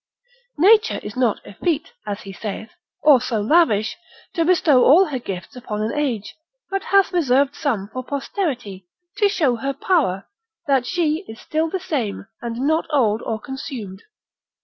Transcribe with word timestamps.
Nature 0.57 0.99
is 1.03 1.15
not 1.15 1.39
effete, 1.45 1.93
as 2.07 2.21
he 2.21 2.33
saith, 2.33 2.71
or 3.03 3.21
so 3.21 3.39
lavish, 3.39 3.95
to 4.33 4.43
bestow 4.43 4.83
all 4.83 5.05
her 5.05 5.19
gifts 5.19 5.55
upon 5.55 5.83
an 5.83 5.93
age, 5.93 6.33
but 6.71 6.85
hath 6.85 7.13
reserved 7.13 7.55
some 7.55 7.87
for 7.93 8.03
posterity, 8.03 8.87
to 9.17 9.29
show 9.29 9.57
her 9.57 9.73
power, 9.73 10.27
that 10.65 10.87
she 10.87 11.23
is 11.27 11.39
still 11.39 11.69
the 11.69 11.79
same, 11.79 12.25
and 12.41 12.55
not 12.57 12.87
old 12.89 13.21
or 13.21 13.39
consumed. 13.39 14.01